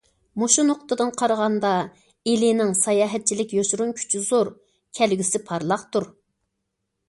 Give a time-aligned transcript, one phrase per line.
[0.43, 1.73] مۇشۇ نۇقتىدىن قارىغاندا
[2.31, 4.53] ئىلىنىڭ ساياھەتچىلىك يوشۇرۇن كۈچى زور،
[5.01, 6.13] كەلگۈسى پارلاقتۇر.